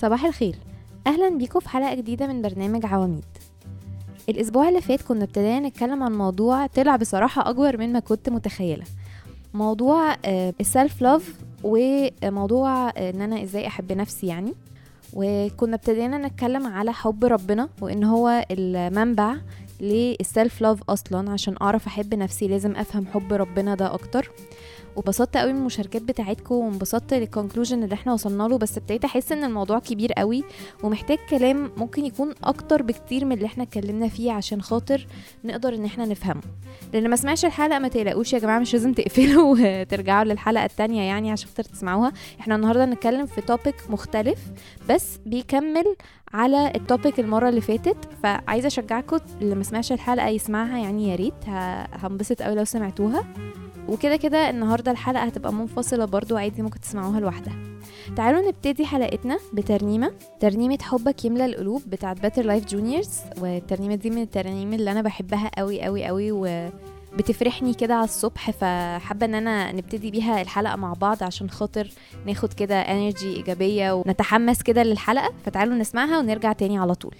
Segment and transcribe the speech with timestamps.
[0.00, 0.56] صباح الخير.
[1.06, 3.24] أهلا بيكم في حلقة جديدة من برنامج عواميد.
[4.28, 8.84] الأسبوع اللي فات كنا ابتدينا نتكلم عن موضوع طلع بصراحة أكبر من ما كنت متخيلة.
[9.54, 10.16] موضوع
[10.60, 11.34] ال self love
[11.64, 14.54] وموضوع آه، إن أنا إزاي أحب نفسي يعني.
[15.12, 19.36] وكنا ابتدينا نتكلم على حب ربنا وإن هو المنبع
[19.80, 21.30] لل self love أصلا.
[21.30, 24.30] عشان أعرف أحب نفسي لازم أفهم حب ربنا ده أكتر.
[24.96, 29.32] وبسطت قوي من المشاركات بتاعتكم وانبسطت لل conclusion اللي إحنا وصلنا له بس ابتديت احس
[29.32, 30.44] إن الموضوع كبير قوي
[30.82, 35.06] ومحتاج كلام ممكن يكون أكتر بكتير من اللي إحنا اتكلمنا فيه عشان خاطر
[35.44, 36.42] نقدر إن إحنا نفهمه.
[36.92, 41.30] لأن ما سمعش الحلقة ما تقلقوش يا جماعة مش لازم تقفلوا وترجعوا للحلقة التانية يعني
[41.30, 42.12] عشان خاطر تسمعوها.
[42.40, 44.38] إحنا النهارده هنتكلم في topic مختلف
[44.88, 45.96] بس بيكمل
[46.32, 47.96] على ال topic المرة اللي فاتت.
[48.22, 51.48] فعايزة أشجعكم اللي ما سمعش الحلقة يسمعها يعني يا ريت.
[51.92, 53.24] هنبسط قوي لو سمعتوها.
[53.90, 57.54] وكده كده النهارده الحلقة هتبقى منفصلة برضو عادي ممكن تسمعوها لوحدها.
[58.16, 64.22] تعالوا نبتدي حلقتنا بترنيمة ترنيمة حبك يملى القلوب بتاعت Better Life Juniors والترنيمة دي من
[64.22, 66.70] الترانيم اللي أنا بحبها قوي قوي قوي و
[67.18, 71.90] بتفرحني كده على الصبح فحابة إن أنا نبتدي بيها الحلقة مع بعض عشان خاطر
[72.26, 75.30] ناخد كده energy إيجابية ونتحمس كده للحلقة.
[75.44, 77.14] فتعالوا نسمعها ونرجع تاني على طول.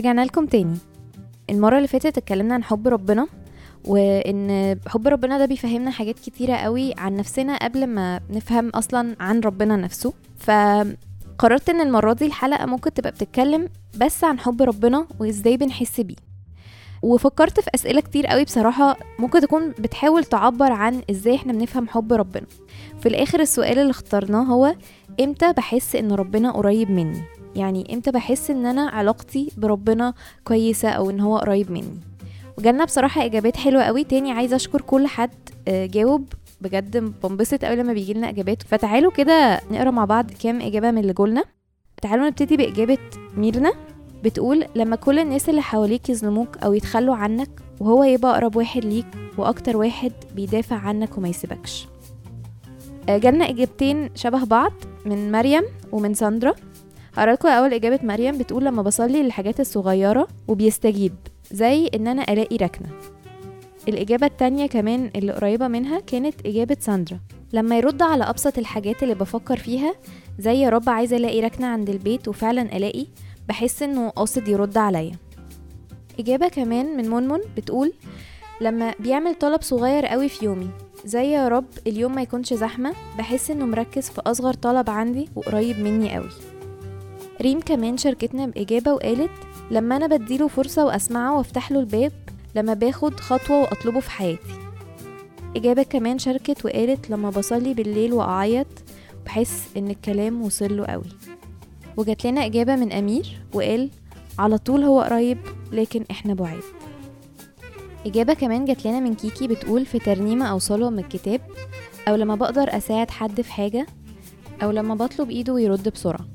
[0.00, 0.78] رجعنا لكم تاني.
[1.50, 3.26] المرة اللي فاتت اتكلمنا عن حب ربنا
[3.84, 9.40] وإن حب ربنا ده بيفهمنا حاجات كتيرة قوي عن نفسنا قبل ما نفهم أصلا عن
[9.40, 10.12] ربنا نفسه.
[10.38, 16.16] فقررت إن المرة دي الحلقة ممكن تبقى بتتكلم بس عن حب ربنا وإزاي بنحس بيه.
[17.02, 22.12] وفكرت في أسئلة كتير قوي بصراحة ممكن تكون بتحاول تعبر عن إزاي إحنا بنفهم حب
[22.12, 22.46] ربنا.
[23.00, 24.74] في الآخر السؤال اللي اخترناه هو
[25.20, 27.22] إمتى بحس إن ربنا قريب مني؟
[27.56, 30.14] يعني إمتى بحس ان أنا علاقتي بربنا
[30.44, 31.98] كويسة أو ان هو قريب مني.
[32.58, 34.04] وجالنا بصراحة اجابات حلوة قوي.
[34.04, 35.30] تاني عايزة اشكر كل حد
[35.68, 36.28] آه، جاوب.
[36.60, 38.62] بجد بنبسط قوي لما بيجي لنا اجابات.
[38.62, 41.44] فتعالوا كده نقرا مع بعض كام اجابة من اللي جولنا.
[42.02, 42.98] تعالوا نبتدي بإجابة
[43.36, 43.72] ميرنا.
[44.24, 47.50] بتقول لما كل الناس اللي حواليك يظلموك أو يتخلوا عنك
[47.80, 49.06] وهو يبقى أقرب واحد ليك
[49.38, 51.86] وأكتر واحد بيدافع عنك وما يسيبكش.
[53.08, 54.72] آه، جالنا إجابتين شبه بعض
[55.06, 55.62] من مريم
[55.92, 56.54] ومن ساندرا.
[57.20, 61.14] هقرا لكم أول إجابة مريم بتقول لما بصلي للحاجات الصغيرة وبيستجيب
[61.52, 62.88] زي إن أنا ألاقي ركنة.
[63.88, 67.20] الإجابة التانية كمان اللي قريبة منها كانت إجابة ساندرا.
[67.52, 69.94] لما يرد على أبسط الحاجات اللي بفكر فيها
[70.38, 73.06] زي يا رب عايزة ألاقي ركنة عند البيت وفعلا ألاقي
[73.48, 75.12] بحس إنه قاصد يرد عليا.
[76.20, 77.92] إجابة كمان من منمن بتقول
[78.60, 80.70] لما بيعمل طلب صغير قوي في يومي
[81.04, 85.78] زي يا رب اليوم ما يكونش زحمة بحس إنه مركز في أصغر طلب عندي وقريب
[85.78, 86.28] مني قوي.
[87.40, 89.30] ريم كمان شاركتنا بإجابة وقالت
[89.70, 92.12] لما أنا بديله فرصة وأسمعه وأفتح له الباب
[92.54, 94.54] لما باخد خطوة وأطلبه في حياتي.
[95.56, 98.66] إجابة كمان شاركت وقالت لما بصلي بالليل وأعيط
[99.26, 101.04] بحس إن الكلام وصل له قوي.
[101.96, 103.90] وجات لنا إجابة من أمير وقال
[104.38, 105.38] على طول هو قريب
[105.72, 106.62] لكن إحنا بعيد
[108.06, 111.40] إجابة كمان جات لنا من كيكي بتقول في ترنيمة أو صلاة من الكتاب
[112.08, 113.86] أو لما بقدر أساعد حد في حاجة
[114.62, 116.26] أو لما بطلب إيده ويرد بسرعة.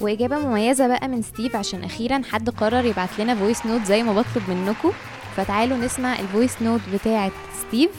[0.00, 4.12] وإجابة مميزة بقى من ستيف عشان أخيرا حد قرر يبعت لنا voice note زي ما
[4.12, 4.92] بطلب منكم.
[5.36, 7.90] فتعالوا نسمع ال voice note بتاعة ستيف.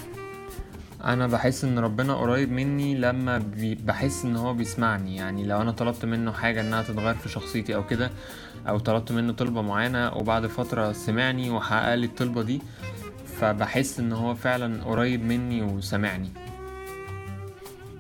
[1.04, 3.44] أنا بحس إن ربنا قريب مني لما
[3.86, 5.16] بحس إن هو بيسمعني.
[5.16, 8.12] يعني لو أنا طلبت منه حاجة إنها تتغير في شخصيتي أو كده
[8.68, 12.62] أو طلبت منه طلبة معينة وبعد فترة سمعني وحقق لي الطلبة دي
[13.40, 16.30] فبحس إن هو فعلا قريب مني وسامعني.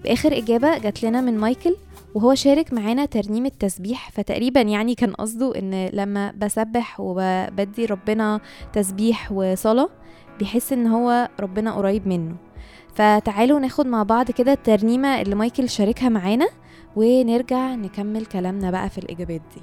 [0.03, 1.75] بآخر إجابة جات لنا من مايكل.
[2.15, 8.39] وهو شارك معانا ترنيمة تسبيح فتقريبا يعني كان قصده إن لما بسبح وبدي ربنا
[8.73, 9.89] تسبيح وصلاة
[10.39, 12.35] بيحس إن هو ربنا قريب منه.
[12.95, 16.47] فتعالوا ناخد مع بعض كده الترنيمة اللي مايكل شاركها معانا
[16.95, 19.61] ونرجع نكمل كلامنا بقى في الإجابات دي.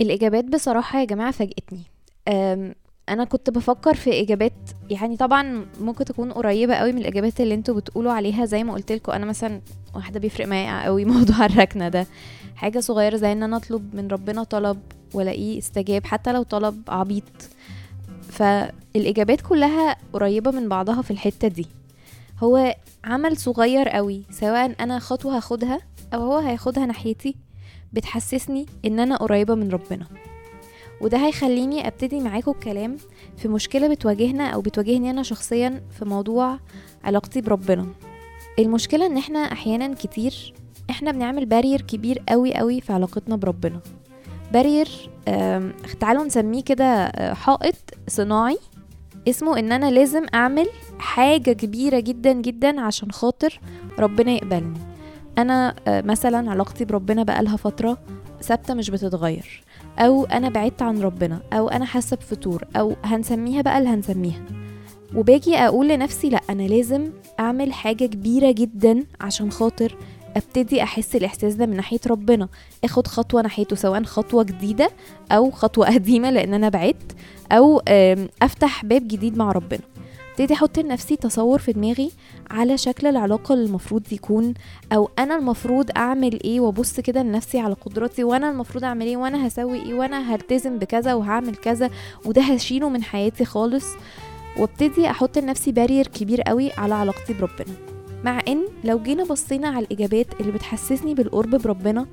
[0.00, 1.82] الإجابات بصراحة يا جماعة فاجأتني
[2.28, 2.74] أم،
[3.08, 4.52] أنا كنت بفكر في إجابات
[4.90, 8.44] يعني طبعا ممكن تكون قريبة قوي من الإجابات اللي أنتوا بتقولوا عليها.
[8.44, 9.60] زي ما قلت لكم أنا مثلا
[9.94, 12.06] واحدة بيفرق معايا قوي موضوع الركنة ده.
[12.56, 14.80] حاجة صغيرة زي إن أنا أطلب من ربنا طلب
[15.14, 17.24] ولاقيه استجاب حتى لو طلب عبيط.
[18.30, 21.66] فالإجابات كلها قريبة من بعضها في الحتة دي.
[22.42, 22.74] هو
[23.04, 25.80] عمل صغير قوي سواء أنا خطوة هاخدها
[26.14, 27.34] أو هو هياخدها ناحيتي
[27.92, 30.06] بتحسسني إن أنا قريبة من ربنا.
[31.00, 32.96] وده هيخليني أبتدي معاكم الكلام
[33.36, 36.58] في مشكلة بتواجهنا أو بتواجهني أنا شخصيا في موضوع
[37.04, 37.86] علاقتي بربنا.
[38.58, 40.54] المشكلة إن إحنا أحيانا كتير
[40.90, 43.80] إحنا بنعمل بارير كبير قوي قوي في علاقتنا بربنا.
[44.52, 44.88] بارير
[46.00, 47.74] تعالوا نسميه كده آه، حائط
[48.08, 48.58] صناعي
[49.28, 50.66] اسمه إن أنا لازم أعمل
[50.98, 53.60] حاجة كبيرة جدا جدا عشان خاطر
[53.98, 54.78] ربنا يقبلني.
[55.38, 57.98] أنا آه، مثلا علاقتي بربنا بقالها فترة
[58.42, 59.62] ثابتة مش بتتغير
[59.98, 64.40] أو أنا بعدت عن ربنا أو أنا حاسة بفتور أو هنسميها بقى اللي هنسميها.
[65.14, 69.96] وباجي أقول لنفسي لأ أنا لازم أعمل حاجة كبيرة جدا عشان خاطر
[70.36, 72.48] أبتدي أحس الإحساس ده من ناحية ربنا.
[72.84, 74.90] آخد خطوة ناحيته سواء خطوة جديدة
[75.32, 77.12] أو خطوة قديمة لأن أنا بعدت
[77.52, 77.82] أو
[78.42, 79.80] أفتح باب جديد مع ربنا.
[80.38, 82.10] ابتدي أحط لنفسي تصور في دماغي
[82.50, 84.54] على شكل العلاقة اللي المفروض يكون
[84.92, 89.46] أو أنا المفروض أعمل إيه وأبص كده لنفسي على قدراتي وأنا المفروض أعمل إيه وأنا
[89.46, 91.90] هسوي إيه وأنا هلتزم بكذا وهعمل كذا
[92.24, 93.84] وده هشيله من حياتي خالص.
[94.58, 97.76] وأبتدي أحط لنفسي بارير كبير قوي على علاقتي بربنا.
[98.24, 102.06] مع إن لو جينا بصينا على الإجابات اللي بتحسسني بالقرب بربنا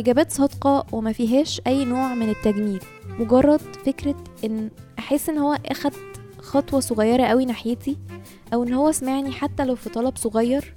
[0.00, 2.80] إجابات صادقة وما فيهاش أي نوع من التجميل
[3.18, 5.92] مجرد فكرة إن أحس إن هو أخد
[6.42, 7.96] خطوة صغيرة قوي ناحيتي
[8.54, 10.74] أو إن هو سمعني حتى لو في طلب صغير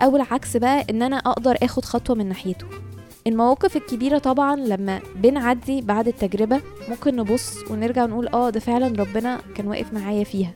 [0.00, 2.66] أو العكس بقى إن أنا أقدر آخد خطوة من ناحيته.
[3.26, 9.40] المواقف الكبيرة طبعا لما بنعدي بعد التجربة ممكن نبص ونرجع نقول آه ده فعلا ربنا
[9.54, 10.52] كان واقف معايا فيها.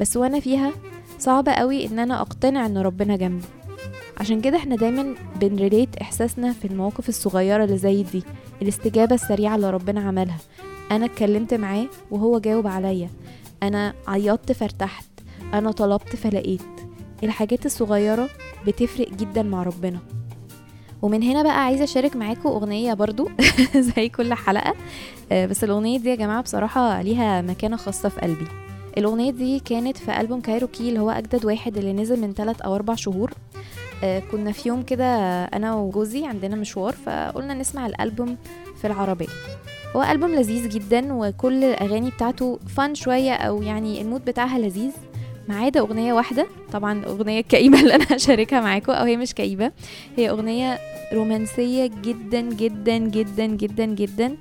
[0.00, 0.72] بس وأنا فيها
[1.18, 3.44] صعب قوي إن أنا أقتنع إن ربنا جنبي.
[4.18, 8.22] عشان كده إحنا دايما بنريليت إحساسنا في المواقف الصغيرة اللي زي دي
[8.62, 10.38] الاستجابة السريعة اللي ربنا عملها.
[10.90, 13.08] أنا اتكلمت معاه وهو جاوب عليا.
[13.62, 15.04] أنا عيطت فارتحت
[15.54, 16.62] أنا طلبت فلقيت.
[17.24, 18.28] الحاجات الصغيرة
[18.66, 19.98] بتفرق جدا مع ربنا.
[21.02, 23.28] ومن هنا بقى عايزة أشارك معاكم أغنية برضو
[23.96, 24.74] زي كل حلقة.
[25.32, 28.46] آه، بس الأغنية دي يا جماعة بصراحة ليها مكانة خاصة في قلبي.
[28.98, 32.74] الأغنية دي كانت في ألبوم كايروكي اللي هو أجدد واحد اللي نزل من 3 أو
[32.74, 33.30] 4 شهور.
[34.02, 35.04] كنا في يوم كده
[35.44, 38.36] أنا وجوزي عندنا مشوار فقلنا نسمع الألبوم
[38.80, 39.26] في العربية.
[39.96, 44.92] هو ألبوم لذيذ جدا وكل الأغاني بتاعته fun شوية أو يعني ال mood بتاعها لذيذ.
[45.48, 49.72] ما عدا أغنية واحدة طبعا الأغنية الكئيبة اللي أنا هشاركها معاكم أو هي مش كئيبة.
[50.16, 50.78] هي أغنية
[51.12, 54.36] رومانسية جدا جدا جدا جدا جدا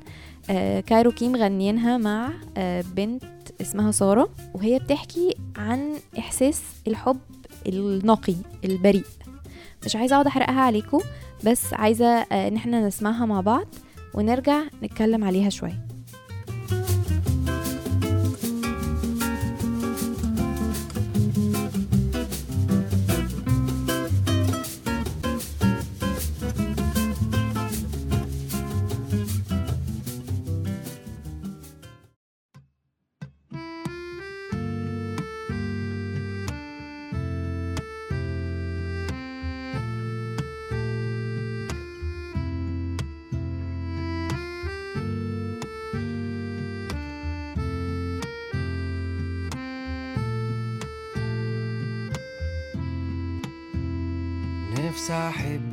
[0.49, 3.23] آه كايروكي مغنيينها مع آه بنت
[3.61, 4.29] اسمها سارة.
[4.53, 7.19] وهي بتحكي عن إحساس الحب
[7.67, 8.35] النقي
[8.65, 9.05] البريء.
[9.85, 10.99] مش عايزة أقعد أحرقها عليكم
[11.45, 13.65] بس عايزة آه إن إحنا نسمعها مع بعض
[14.13, 15.87] ونرجع نتكلم عليها شوية.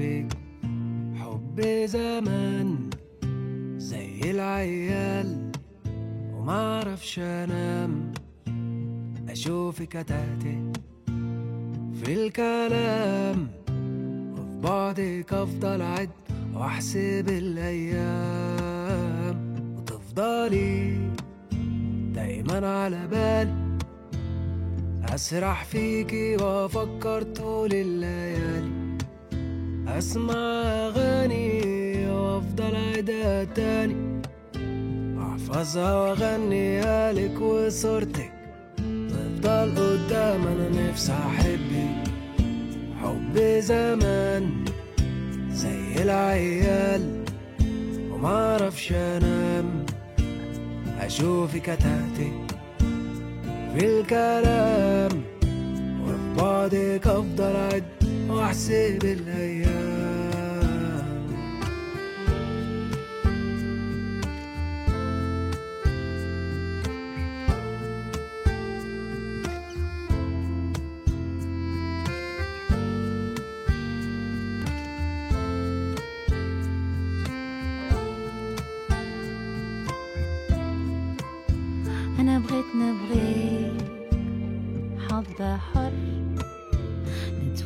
[0.07, 0.37] احبك
[1.17, 2.91] حب زمان
[3.79, 5.53] زي العيال
[6.35, 8.13] وما أعرفش أنام.
[9.29, 10.73] أشوفك اتهته
[11.95, 13.49] في الكلام
[14.33, 16.11] وفي بعدك أفضل اعد
[16.55, 18.67] وأحسب الأيام.
[19.79, 21.11] وتفضلي
[22.15, 23.67] دايما على بالي
[25.15, 28.76] أسرح فيكي وأفكر طول الليالي.
[29.99, 30.35] أسمع
[30.87, 34.23] أغاني وأفضل أعيدها تاني.
[35.19, 38.33] أحفظها وأغنيها لك وصورتك.
[39.09, 42.09] تفضل قدام أنا نفسي أحبك.
[43.03, 44.65] حب زمان
[45.51, 47.25] زي العيال
[48.11, 49.87] ومعرفش أنام.
[51.01, 52.59] أشوفك أتهتك
[53.75, 55.23] في الكلام.
[56.05, 57.96] وفي بعدك أفضل اعد
[58.29, 60.16] واحسب الأيام.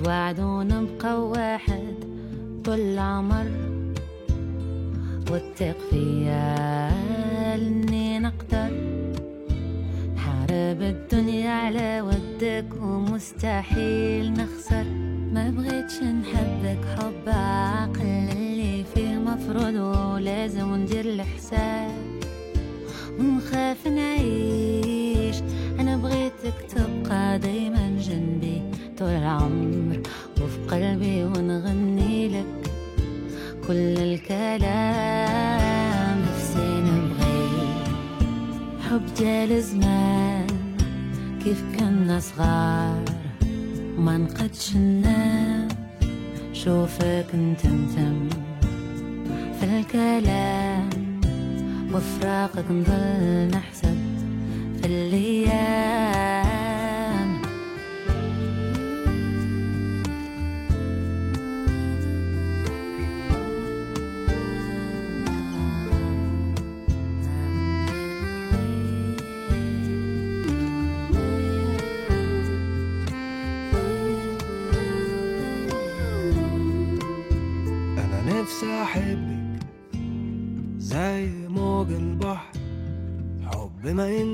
[0.00, 1.95] نتوعد ونبقى واحد
[2.64, 3.47] طول العمر.
[5.30, 6.90] واتق فيا
[7.54, 8.71] إني نقدر.
[10.16, 14.85] حارب الدنيا على ودك ومستحيل نخسر.
[15.33, 22.21] ما بغيتش نحبك حب عقل اللي فيه مفروض ولازم ندير الحساب.
[23.19, 24.19] ونخاف نعيش
[33.70, 35.58] كل الكلام
[36.22, 37.86] نفسي نبغيك
[38.90, 40.46] حب جال زمان
[41.44, 43.04] كيف كنا صغار
[43.98, 45.68] ما نقدش ننام.
[46.52, 48.28] شوفك نتمتم
[49.60, 50.88] في الكلام
[51.94, 53.98] وفراقك نضل نحسب
[54.80, 56.19] في الأيام
[84.06, 84.29] حب ما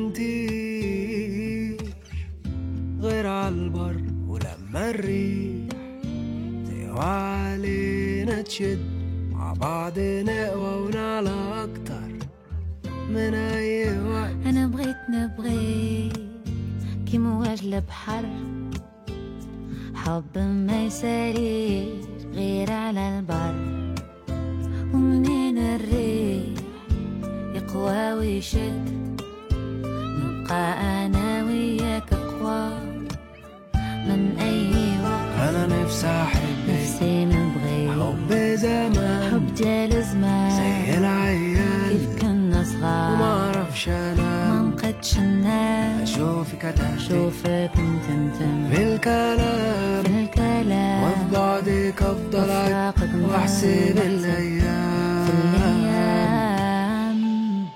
[45.19, 50.03] أشوفك اتهدي شوفك نتمتم في الكلام.
[50.05, 51.03] في الكلام.
[51.05, 55.27] وفي بعدك أفضل أعد وفراقك نضل واحسب نحسب في الأيام.
[55.55, 57.67] الأيام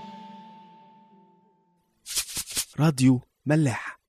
[2.81, 4.01] راديو ملاح.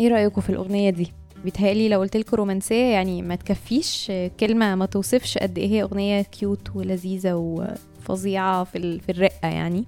[0.00, 1.12] إيه رايكم في الأغنية دي؟
[1.44, 4.12] بيتهيألي لو قلت لكم رومانسية يعني ما تكفيش.
[4.40, 9.84] كلمة ما توصفش قد إيه هي أغنية كيوت ولذيذة وفظيعة في ال- في الرقة يعني.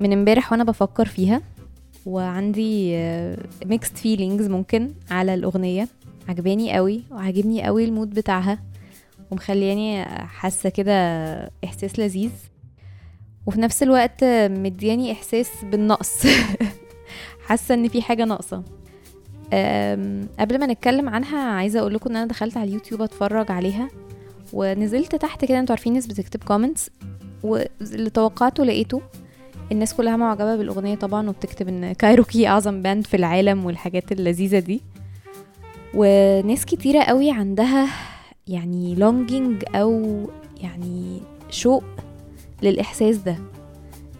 [0.00, 1.42] من امبارح وأنا بفكر فيها
[2.06, 2.96] وعندي
[3.66, 5.88] mixed feelings ممكن على الأغنية.
[6.28, 8.58] عجباني قوي وعجبني قوي ال mood بتاعها
[9.30, 10.92] ومخلياني حاسة كده
[11.64, 12.30] إحساس لذيذ.
[13.46, 16.26] وفي نفس الوقت مدياني إحساس بالنقص.
[17.46, 18.62] حاسة إن في حاجة ناقصة.
[19.52, 23.88] أم، قبل ما نتكلم عنها عايزة أقول لكم إن أنا دخلت على اليوتيوب أتفرج عليها
[24.52, 26.90] ونزلت تحت كده أنتوا عارفين ناس بتكتب comments
[27.42, 29.02] واللي توقعته لقيته.
[29.74, 34.80] الناس كلها معجبة بالأغنية طبعا وبتكتب إن كايروكي أعظم band في العالم والحاجات اللذيذة دي.
[35.94, 37.88] وناس كتيرة قوي عندها
[38.48, 40.20] يعني longing أو
[40.60, 41.84] يعني شوق
[42.62, 43.36] للإحساس ده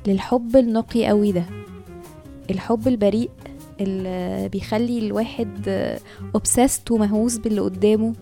[0.07, 1.45] للحب النقي قوي ده.
[2.51, 3.31] الحب البريء
[3.81, 5.69] اللي بيخلي الواحد
[6.35, 8.13] obsessed ومهووس باللي قدامه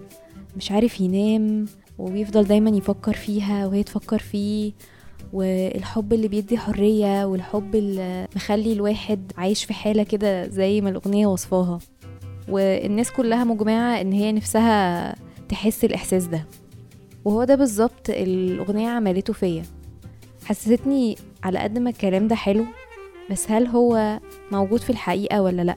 [0.57, 1.67] مش عارف ينام
[1.99, 4.73] وبيفضل دايما يفكر فيها وهي تفكر فيه.
[5.33, 11.27] والحب اللي بيدي حرية والحب اللي مخلي الواحد عايش في حالة كده زي ما الأغنية
[11.27, 11.79] وصفاها.
[12.49, 15.15] والناس كلها مجمعة إن هي نفسها
[15.49, 16.47] تحس الإحساس ده.
[17.25, 19.63] وهو ده بالظبط الأغنية عملته فيا.
[20.45, 22.65] حسستني على قد ما الكلام ده حلو
[23.31, 24.21] بس هل هو
[24.53, 25.77] موجود في الحقيقة ولا لأ؟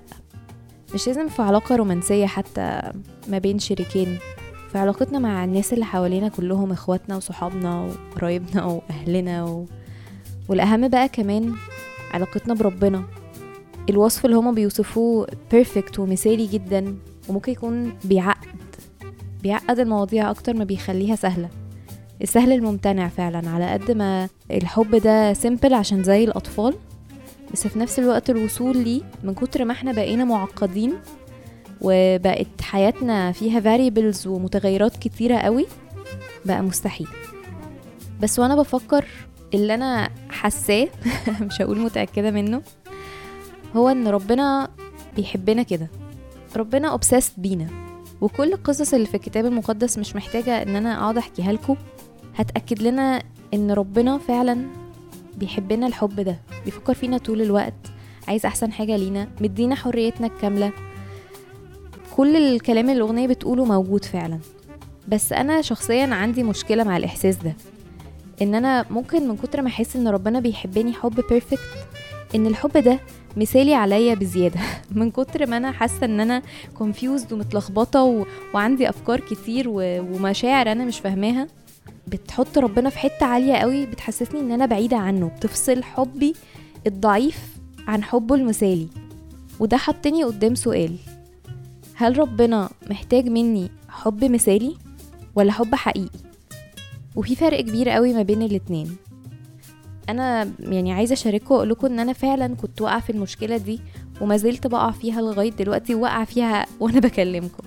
[0.93, 2.81] مش لازم في علاقة رومانسية حتى
[3.27, 4.17] ما بين شريكين.
[4.75, 9.65] في علاقتنا مع الناس اللي حوالينا كلهم إخواتنا وصحابنا وقرايبنا وأهلنا و...
[10.49, 11.53] والأهم بقى كمان
[12.11, 13.03] علاقتنا بربنا.
[13.89, 16.95] الوصف اللي هما بيوصفوه perfect ومثالي جدا
[17.29, 18.47] وممكن يكون بيعقد
[19.43, 21.49] بيعقد المواضيع أكتر ما بيخليها سهلة.
[22.21, 26.73] السهل الممتنع فعلا على قد ما الحب ده simple عشان زي الأطفال
[27.53, 30.93] بس في نفس الوقت الوصول ليه من كتر ما إحنا بقينا معقدين
[31.81, 35.65] وبقت حياتنا فيها variables ومتغيرات كتيرة قوي
[36.45, 37.07] بقى مستحيل.
[38.21, 39.05] بس وأنا بفكر
[39.53, 40.87] اللي أنا حاساه
[41.41, 42.61] مش هقول متأكدة منه
[43.75, 44.69] هو إن ربنا
[45.15, 45.87] بيحبنا كده.
[46.55, 47.67] ربنا obsessed بينا.
[48.21, 51.75] وكل القصص اللي في الكتاب المقدس مش محتاجة إن أنا أقعد أحكيها لكم.
[52.35, 54.65] هتأكد لنا إن ربنا فعلا
[55.37, 56.39] بيحبنا الحب ده.
[56.65, 57.73] بيفكر فينا طول الوقت.
[58.27, 59.27] عايز أحسن حاجة لينا.
[59.41, 60.71] مدينا حريتنا الكاملة.
[62.15, 64.39] كل الكلام اللي الأغنية بتقوله موجود فعلا.
[65.07, 67.53] بس أنا شخصيا عندي مشكلة مع الإحساس ده.
[68.41, 71.59] إن أنا ممكن من كتر ما أحس إن ربنا بيحبني حب perfect
[72.35, 72.99] إن الحب ده
[73.37, 74.59] مثالي عليا بزيادة.
[74.95, 76.41] من كتر ما أنا حاسة إن أنا
[76.77, 78.25] confused ومتلخبطة و...
[78.53, 79.81] وعندي أفكار كتير و...
[79.99, 81.47] ومشاعر أنا مش فاهماها
[82.07, 85.27] بتحط ربنا في حتة عالية قوي بتحسسني إن أنا بعيدة عنه.
[85.27, 86.33] بتفصل حبي
[86.87, 87.39] الضعيف
[87.87, 88.87] عن حبه المثالي.
[89.59, 90.95] وده حطني قدام سؤال.
[91.95, 94.75] هل ربنا محتاج مني حب مثالي
[95.35, 96.19] ولا حب حقيقي؟
[97.15, 98.95] وفي فرق كبير قوي ما بين الاتنين.
[100.09, 103.79] أنا يعني عايزة أشارككم وأقول لكم إن أنا فعلا كنت واقعة في المشكلة دي
[104.21, 107.63] وما زلت بقع فيها لغاية دلوقتي واقعه فيها وأنا بكلمكم.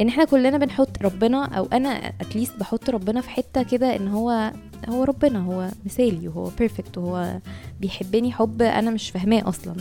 [0.00, 1.88] إن إحنا كلنا بنحط ربنا أو أنا
[2.20, 4.52] at least بحط ربنا في حتة كده إن هو
[4.88, 7.38] هو ربنا هو مثالي وهو perfect وهو
[7.80, 9.74] بيحبني حب أنا مش فاهماه أصلا.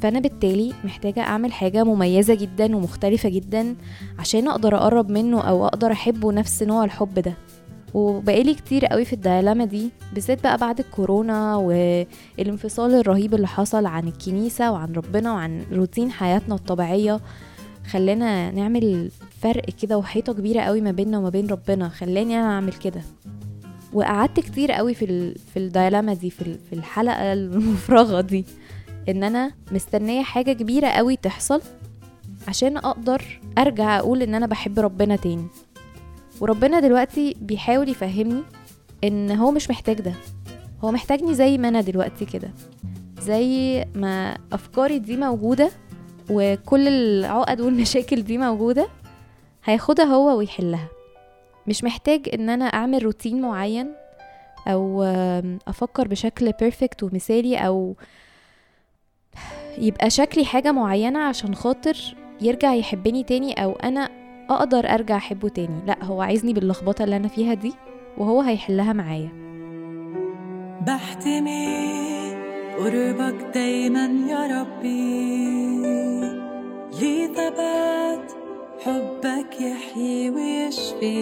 [0.00, 3.76] فأنا بالتالي محتاجة أعمل حاجة مميزة جدا ومختلفة جدا
[4.18, 7.34] عشان أقدر أقرب منه أو أقدر أحبه نفس نوع الحب ده.
[7.94, 13.86] وبقالي كتير قوي في ال dilemma دي بالذات بقى بعد الكورونا والانفصال الرهيب اللي حصل
[13.86, 17.20] عن الكنيسة وعن ربنا وعن روتين حياتنا الطبيعية
[17.90, 21.88] خلانا نعمل فرق كده وحيطة كبيرة قوي ما بيننا وما بين ربنا.
[21.88, 23.00] خلاني أنا أعمل كده.
[23.92, 25.34] وقعدت كتير قوي في ال...
[25.54, 28.44] في الديلاما دي في ال- في الحلقة المفرغة دي.
[29.08, 31.62] إن أنا مستنية حاجة كبيرة قوي تحصل
[32.48, 35.46] عشان أقدر أرجع أقول إن أنا بحب ربنا تاني.
[36.40, 38.42] وربنا دلوقتي بيحاول يفهمني
[39.04, 40.12] إن هو مش محتاج ده.
[40.84, 42.50] هو محتاجني زي ما أنا دلوقتي كده.
[43.22, 45.70] زي ما أفكاري دي موجودة
[46.30, 48.86] وكل العقد والمشاكل دي موجودة
[49.64, 50.88] هياخدها هو ويحلها.
[51.66, 53.92] مش محتاج إن أنا أعمل روتين معين
[54.68, 55.02] أو
[55.68, 57.96] أفكر بشكل بيرفكت ومثالي أو
[59.78, 61.96] يبقى شكلي حاجة معينة عشان خاطر
[62.40, 64.08] يرجع يحبني تاني أو أنا
[64.50, 65.80] أقدر أرجع أحبه تاني.
[65.86, 67.72] لا هو عايزني باللخبطة اللي أنا فيها دي
[68.18, 69.28] وهو هيحلها معايا.
[70.86, 71.96] بحتمي
[72.78, 75.76] قربك دايما يا ربي.
[77.00, 78.32] لي ثبات
[78.84, 81.16] حبك يحيي ويشفي؟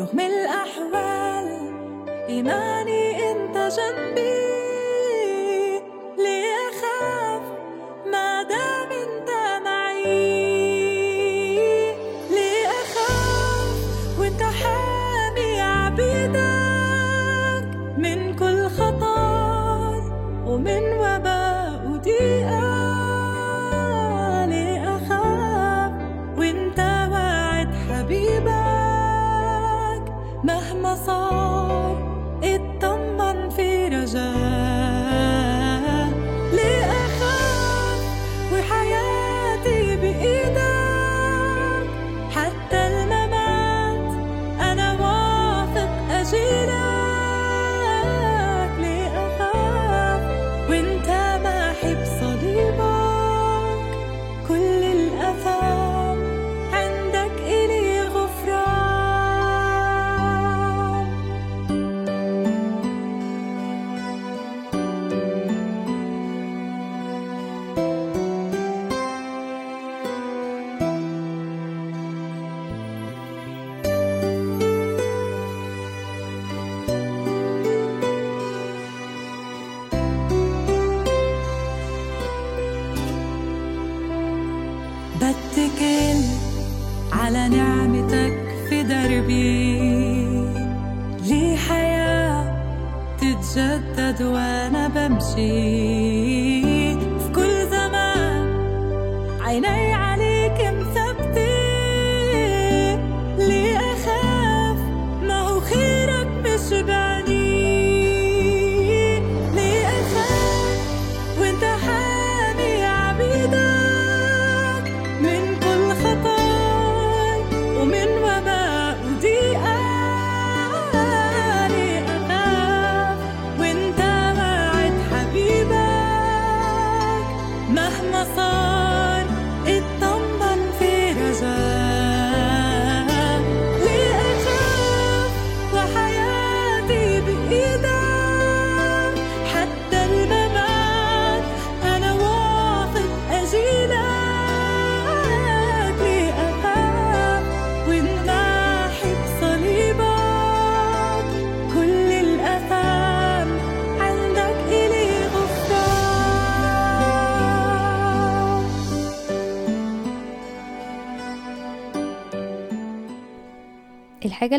[0.00, 1.58] رغم الأحوال
[2.28, 4.67] إيماني أنت جنبي.
[6.18, 7.17] ليه أخاف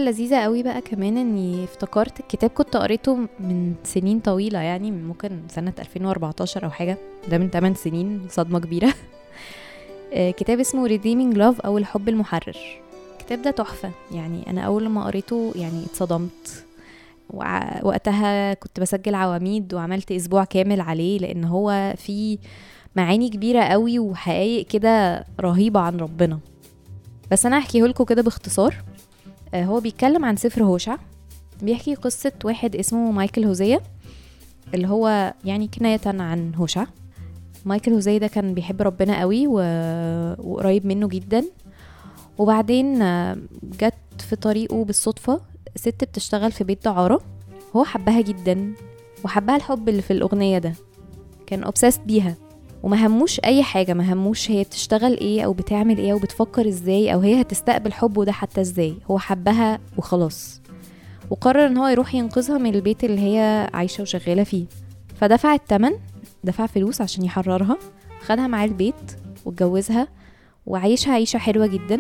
[0.10, 5.74] اللذيذة قوي بقى كمان إني افتكرت الكتاب كنت قريته من سنين طويلة يعني ممكن سنة
[5.80, 6.98] 2014 أو حاجة.
[7.32, 8.94] ده من 8 سنين صدمة كبيرة.
[10.14, 12.58] آه، كتاب اسمه Redeeming Love أو الحب المحرر.
[13.20, 13.92] الكتاب ده تحفة.
[14.12, 16.66] يعني أنا أول ما قريته يعني اتصدمت.
[17.84, 22.38] وقتها كنت بسجل عواميد وعملت أسبوع كامل عليه لأن هو فيه
[22.96, 26.40] معاني كبيرة قوي وحقائق كده رهيبة عن ربنا.
[27.32, 28.76] بس أنا هحكيه لكم كده باختصار.
[29.56, 30.98] هو بيتكلم عن سفر هوشع.
[31.62, 33.82] بيحكي قصة واحد اسمه مايكل هوزية
[34.74, 36.86] اللي هو يعني كناية عن هوشع.
[37.66, 39.54] مايكل هوزية ده كان بيحب ربنا قوي و...
[40.40, 41.46] وقريب منه جدا.
[42.38, 45.42] وبعدين آه، جت في طريقه بالصدفة
[45.76, 47.22] ست بتشتغل في بيت دعارة
[47.76, 48.74] هو حبها جدا
[49.26, 50.74] وحبها الحب اللي في الأغنية ده.
[51.48, 52.36] كان obsessed بيها.
[52.84, 57.14] وما هموش أي حاجة ما هموش هي بتشتغل إيه أو بتعمل إيه أو بتفكر إزاي
[57.14, 58.96] أو هي هتستقبل حبه ده حتى إزاي.
[59.12, 60.62] هو حبها وخلاص.
[61.30, 64.66] وقرر إن هو يروح ينقذها من البيت اللي هي عايشة وشغالة فيه.
[65.16, 65.92] فدفع التمن
[66.44, 67.78] دفع فلوس عشان يحررها
[68.22, 68.96] خدها معاه البيت
[69.46, 70.08] واتجوزها
[70.66, 72.00] وعايشها عيشة حلوة جدا.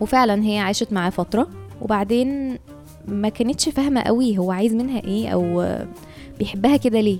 [0.00, 1.48] وفعلا هي عاشت معاه فترة.
[1.82, 2.58] وبعدين
[3.08, 5.66] ما كانتش فاهمة قوي هو عايز منها إيه أو
[6.38, 7.18] بيحبها كده ليه.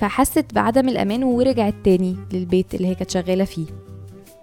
[0.00, 3.66] فحست بعدم الأمان ورجعت تاني للبيت اللي هي كانت شغالة فيه.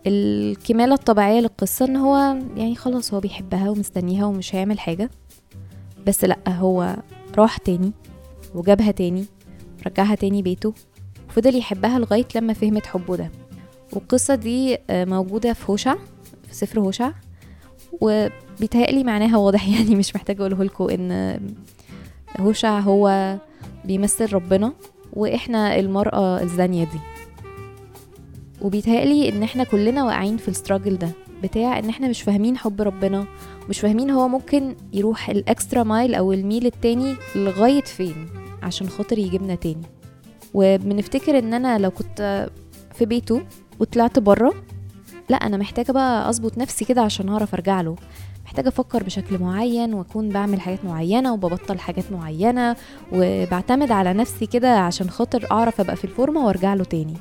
[0.07, 2.15] الكمالة الطبيعية للقصة إن هو
[2.55, 5.09] يعني خلاص هو بيحبها ومستنيها ومش هيعمل حاجة.
[6.07, 6.95] بس لأ هو
[7.37, 7.91] راح تاني
[8.55, 9.25] وجابها تاني
[9.87, 10.73] رجعها تاني بيته
[11.29, 13.31] وفضل يحبها لغاية لما فهمت حبه ده.
[13.93, 15.95] والقصة دي آه، موجودة في هوشع
[16.47, 17.11] في سفر هوشع
[18.01, 21.39] وبيتهيألي معناها واضح يعني مش محتاجة أقوله لكم إن
[22.39, 23.37] هوشع هو
[23.85, 24.73] بيمثل ربنا.
[25.13, 26.99] وإحنا المرأة الزانية دي.
[28.61, 31.09] وبيتهيألي إن إحنا كلنا واقعين في الستراجل ده
[31.43, 33.25] بتاع إن إحنا مش فاهمين حب ربنا
[33.69, 38.27] مش فاهمين هو ممكن يروح الاكسترا مايل أو الميل التاني لغاية فين
[38.63, 39.83] عشان خاطر يجيبنا تاني.
[40.53, 42.49] وبنفتكر إن أنا لو كنت
[42.93, 43.41] في بيته
[43.79, 44.53] وطلعت بره
[45.29, 47.95] لأ أنا محتاجة بقى أظبط نفسي كده عشان أعرف أرجع له.
[48.45, 52.75] محتاجة أفكر بشكل معين وأكون بعمل حاجات معينة وببطل حاجات معينة
[53.11, 57.17] وبعتمد على نفسي كده عشان خاطر أعرف أبقى في الفورمة وأرجع له تاني.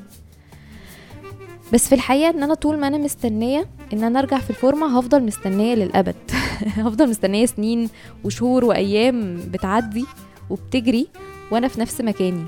[1.73, 5.23] بس في الحقيقة إن أنا طول ما أنا مستنية إن أنا أرجع في الفورمة هفضل
[5.23, 6.15] مستنية للأبد.
[6.77, 7.89] هفضل مستنية سنين
[8.25, 10.05] وشهور وأيام بتعدي
[10.51, 11.07] وبتجري
[11.51, 12.45] وأنا في نفس مكاني.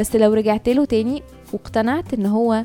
[0.00, 1.22] بس لو رجعت له تاني
[1.52, 2.62] واقتنعت إن هو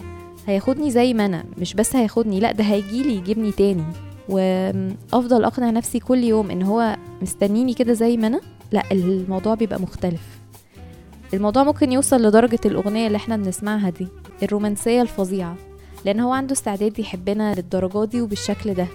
[0.47, 3.83] هياخدني زي ما أنا مش بس هياخدني لأ ده هيجيلي يجيبني تاني.
[4.29, 9.81] وافضل اقنع نفسي كل يوم ان هو مستنيني كده زي ما أنا؟ لا الموضوع بيبقى
[9.81, 10.21] مختلف.
[11.33, 14.07] الموضوع ممكن يوصل لدرجة الأغنية اللي إحنا بنسمعها دي
[14.43, 15.55] الرومانسية الفظيعة
[16.05, 18.87] لأن هو عنده استعداد يحبنا للدرجة دي وبالشكل ده.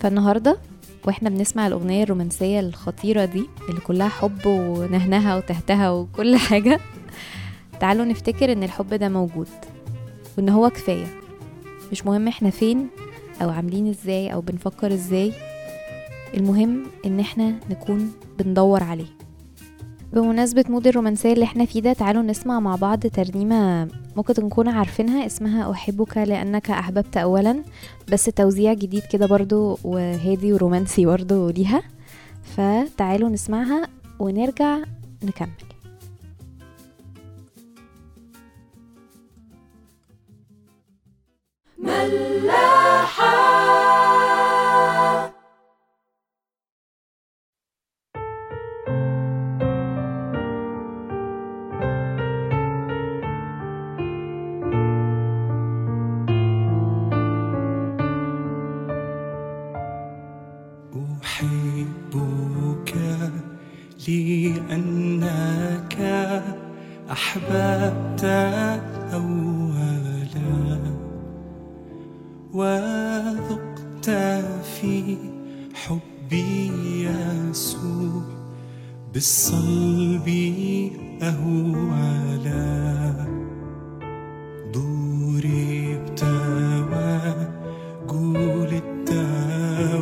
[0.00, 0.58] فالنهاردة
[1.06, 6.80] وإحنا بنسمع الأغنية الرومانسية الخطيرة دي اللي كلها حب ونهنها وتهتها وكل حاجة
[7.80, 9.48] تعالوا نفتكر إن الحب ده موجود
[10.38, 11.06] وإن هو كفاية.
[11.92, 12.86] مش مهم إحنا فين
[13.42, 15.32] أو عاملين إزاي أو بنفكر إزاي
[16.34, 19.18] المهم إن إحنا نكون بندور عليه.
[20.12, 25.26] بمناسبة مود الرومانسية اللي إحنا فيه ده تعالوا نسمع مع بعض ترنيمة ممكن نكون عارفينها
[25.26, 27.62] اسمها أحبك لأنك أحببت أولا
[28.12, 31.82] بس توزيع جديد كده برضو وهادي ورومانسي برضو ليها.
[32.56, 34.78] فتعالوا نسمعها ونرجع
[35.24, 35.67] نكمل.
[61.28, 62.94] أحبك
[64.08, 65.96] لأنك
[67.10, 68.24] أحببت
[69.14, 69.57] أولا
[72.52, 74.10] وذقت
[74.80, 75.16] في
[75.74, 76.70] حبي
[77.04, 78.22] يسوع
[79.14, 80.28] بالصلب
[81.22, 83.26] أهوالا
[84.72, 86.24] ضربت
[88.08, 89.10] وجلدت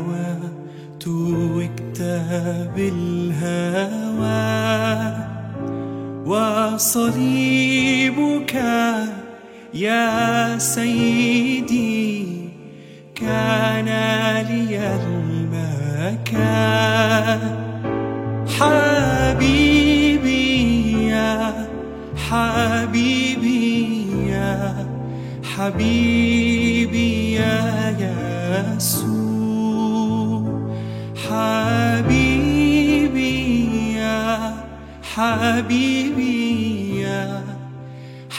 [0.09, 2.01] وتوجت
[2.77, 4.47] بالهوى
[6.27, 7.46] وصليبك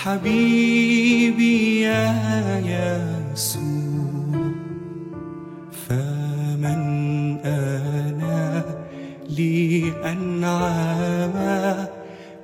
[0.08, 2.16] حبيبي يا
[3.34, 4.52] يسوع
[5.88, 6.82] فمن
[7.46, 8.64] أنا
[9.30, 11.36] لي أنعم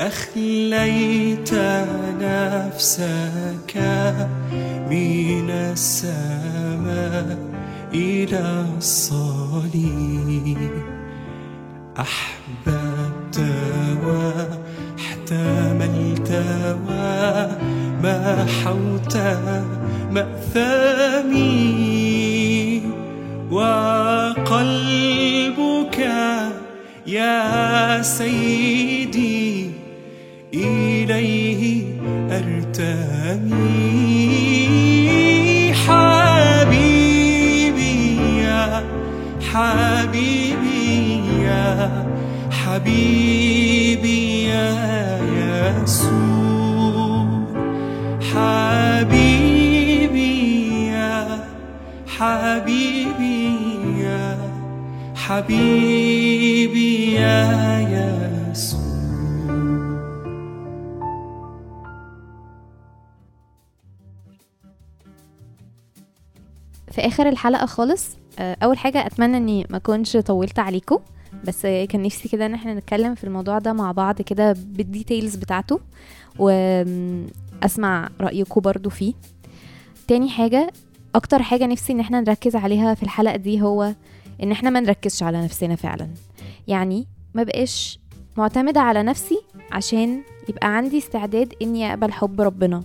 [0.00, 1.54] أخليت
[2.20, 3.76] نفسك
[4.90, 7.38] من السماء
[7.94, 10.14] إلى الصليب.
[11.98, 13.36] أحببت
[14.98, 16.30] وأحتملت
[18.04, 19.16] ومحوت
[20.10, 20.83] مأثامي
[55.44, 58.80] حبيبي يا يسوع
[66.92, 70.98] في آخر الحلقة خالص آه، أول حاجة أتمنى إني ما أكونش طولت عليكم
[71.44, 75.80] بس كان نفسي كده إن إحنا نتكلم في الموضوع ده مع بعض كده بالديتيلز بتاعته
[76.38, 79.14] وأسمع رأيكم برضو فيه.
[80.08, 80.72] تاني حاجة
[81.14, 83.94] أكتر حاجة نفسي إن إحنا نركز عليها في الحلقة دي هو
[84.44, 86.08] إن إحنا ما نركزش على نفسنا فعلا.
[86.68, 87.98] يعني ما بقاش
[88.36, 89.38] معتمدة على نفسي
[89.72, 92.82] عشان يبقى عندي استعداد إني أقبل حب ربنا.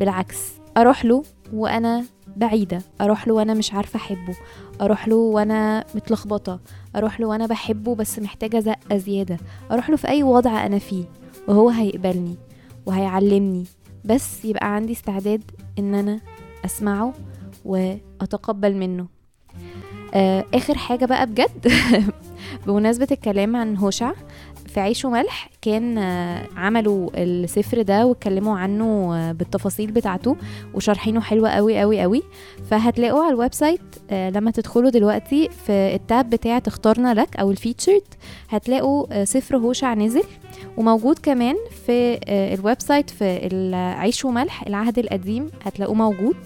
[0.00, 2.04] بالعكس أروح له وأنا
[2.36, 2.82] بعيدة.
[3.00, 4.36] أروح له وأنا مش عارفة أحبه.
[4.80, 6.60] أروح له وأنا متلخبطة.
[6.96, 9.38] أروح له وأنا بحبه بس محتاجة زقة زيادة.
[9.70, 11.04] أروح له في أي وضع أنا فيه
[11.48, 12.36] وهو هيقبلني
[12.86, 13.64] وهيعلمني.
[14.04, 15.42] بس يبقى عندي استعداد
[15.78, 16.20] إن أنا
[16.64, 17.14] أسمعه
[17.64, 19.21] وأتقبل منه.
[20.14, 21.72] آه آخر حاجة بقى بجد
[22.66, 24.12] بمناسبة الكلام عن هوشع
[24.74, 30.36] في عيش وملح كان آه، عملوا السفر ده واتكلموا عنه آه، بالتفاصيل بتاعته
[30.74, 32.22] وشارحينه حلوة قوي قوي قوي
[32.70, 33.80] فهتلاقوا على ال website
[34.10, 38.02] آه، لما تدخلوا دلوقتي في ال tab بتاع اخترنا لك أو ال featured
[38.48, 40.24] هتلاقوا سفر هوشع نزل.
[40.76, 41.56] وموجود كمان
[41.86, 46.36] في ال website في العيش وملح العهد القديم هتلاقوه موجود.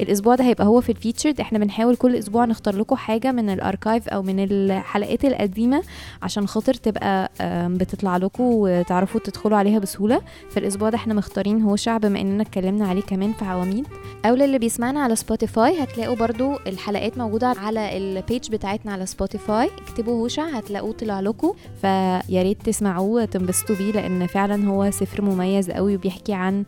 [0.00, 1.40] الأسبوع ده هيبقى هو في ال featured.
[1.40, 5.82] إحنا بنحاول كل أسبوع نختار لكم حاجة من ال archive أو من الحلقات القديمة
[6.22, 7.30] عشان خاطر تبقى
[7.78, 10.20] بتطلع لكم وتعرفوا تدخلوا عليها بسهولة.
[10.50, 13.86] في الأسبوع ده إحنا مختارين هوشع بما إننا اتكلمنا عليه كمان في عواميد.
[14.24, 19.70] أو للي بيسمعنا على سبوتيفاي هتلاقوا برضو الحلقات موجودة على ال page بتاعتنا على سبوتيفاي.
[19.88, 21.52] اكتبوا هوشع هتلاقوه طلع لكم.
[21.80, 26.64] فيا ريت تسمعوه وتنبسطوا بيه لأن فعلا هو سفر مميز قوي وبيحكي عن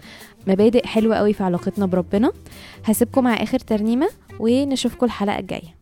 [0.47, 2.33] مبادئ حلوة قوي في علاقتنا بربنا.
[2.85, 4.09] هسيبكم مع آخر ترنيمة
[4.41, 5.79] ونشوفكم الحلقة الجاية.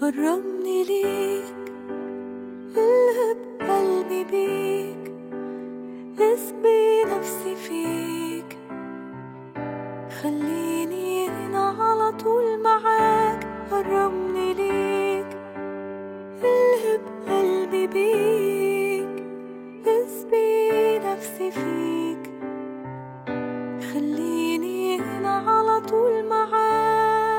[0.00, 1.25] قربني الهب
[4.06, 5.12] قلبي بيك
[6.20, 8.58] اسبي نفسي فيك.
[10.22, 15.36] خليني هنا على طول معاك قربني ليك.
[16.44, 19.24] الهب قلبي بيك
[19.86, 22.30] اسبي نفسي فيك.
[23.92, 27.36] خليني هنا على طول معاك.